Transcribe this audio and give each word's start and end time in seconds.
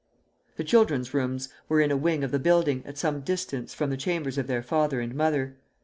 The 0.57 0.63
children's 0.63 1.13
rooms 1.13 1.49
were 1.69 1.79
in 1.79 1.91
a 1.91 1.95
wing 1.95 2.23
of 2.23 2.31
the 2.31 2.39
building, 2.39 2.81
at 2.87 2.97
some 2.97 3.21
distance 3.21 3.75
from 3.75 3.91
the 3.91 3.97
chambers 3.97 4.39
of 4.39 4.47
their 4.47 4.63
father 4.63 4.99
and 4.99 5.13
mother. 5.13 5.57